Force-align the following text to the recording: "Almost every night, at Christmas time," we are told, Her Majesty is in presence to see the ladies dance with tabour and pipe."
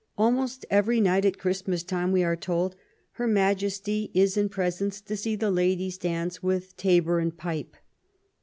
"Almost 0.17 0.65
every 0.71 0.99
night, 0.99 1.25
at 1.25 1.37
Christmas 1.37 1.83
time," 1.83 2.11
we 2.11 2.23
are 2.23 2.35
told, 2.35 2.75
Her 3.11 3.27
Majesty 3.27 4.09
is 4.15 4.35
in 4.35 4.49
presence 4.49 4.99
to 4.99 5.15
see 5.15 5.35
the 5.35 5.51
ladies 5.51 5.99
dance 5.99 6.41
with 6.41 6.75
tabour 6.75 7.19
and 7.19 7.37
pipe." 7.37 7.75